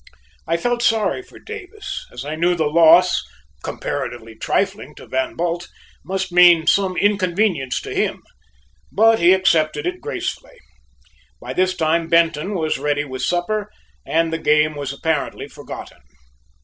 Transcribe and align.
I 0.47 0.57
felt 0.57 0.81
sorry 0.81 1.21
for 1.21 1.37
Davis, 1.37 2.07
as 2.11 2.25
I 2.25 2.35
knew 2.35 2.55
the 2.55 2.65
loss, 2.65 3.21
comparatively 3.61 4.33
trifling 4.33 4.95
to 4.95 5.05
Van 5.05 5.35
Bult, 5.35 5.67
must 6.03 6.31
mean 6.31 6.65
some 6.65 6.97
inconvenience 6.97 7.79
to 7.81 7.93
him, 7.93 8.23
but 8.91 9.19
he 9.19 9.31
accepted 9.31 9.85
it 9.85 10.01
gracefully. 10.01 10.57
By 11.39 11.53
this 11.53 11.75
time 11.75 12.07
Benton 12.09 12.55
was 12.55 12.79
ready 12.79 13.05
with 13.05 13.21
supper 13.21 13.69
and 14.03 14.33
the 14.33 14.39
game 14.39 14.73
was 14.73 14.91
apparently 14.91 15.47
forgotten. 15.47 15.99